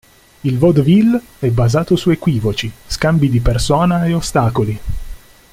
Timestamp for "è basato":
1.37-1.95